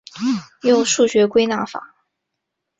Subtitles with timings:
[0.63, 1.93] 用数学归纳法。